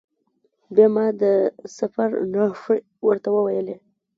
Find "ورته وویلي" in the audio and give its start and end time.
3.07-3.75